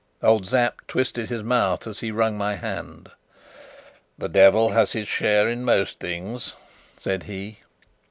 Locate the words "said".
6.97-7.21